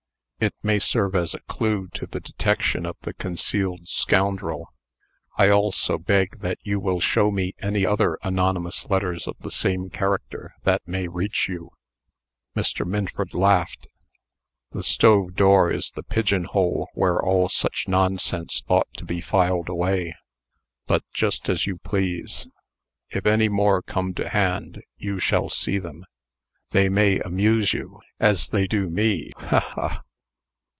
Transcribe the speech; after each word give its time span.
"It 0.43 0.55
may 0.63 0.79
serve 0.79 1.13
as 1.13 1.35
a 1.35 1.39
clue 1.41 1.87
to 1.89 2.07
the 2.07 2.19
detection 2.19 2.83
of 2.87 2.97
the 3.01 3.13
concealed 3.13 3.87
scoundrel. 3.87 4.73
I 5.37 5.49
also 5.49 5.99
beg 5.99 6.39
that 6.39 6.57
you 6.63 6.79
will 6.79 6.99
show 6.99 7.29
me 7.29 7.53
any 7.61 7.85
other 7.85 8.17
anonymous 8.23 8.87
letters 8.89 9.27
of 9.27 9.37
the 9.41 9.51
same 9.51 9.91
character 9.91 10.55
that 10.63 10.81
may 10.87 11.07
reach 11.07 11.47
you." 11.47 11.69
Mr. 12.55 12.87
Minford 12.87 13.35
laughed. 13.35 13.87
"The 14.71 14.81
stove 14.81 15.35
door 15.35 15.71
is 15.71 15.91
the 15.91 16.01
pigeonhole 16.01 16.89
where 16.95 17.21
all 17.21 17.47
such 17.47 17.87
nonsense 17.87 18.63
ought 18.67 18.91
to 18.95 19.05
be 19.05 19.21
filed 19.21 19.69
away. 19.69 20.15
But 20.87 21.03
just 21.13 21.49
as 21.49 21.67
you 21.67 21.77
please. 21.77 22.47
If 23.11 23.27
any 23.27 23.47
more 23.47 23.83
come 23.83 24.15
to 24.15 24.27
hand, 24.27 24.81
you 24.97 25.19
shall 25.19 25.49
see 25.49 25.77
them. 25.77 26.03
They 26.71 26.89
may 26.89 27.19
amuse 27.19 27.73
you, 27.73 27.99
as 28.19 28.47
they 28.47 28.65
do 28.65 28.89
me. 28.89 29.33
Ha! 29.37 29.59
ha!" 29.59 30.01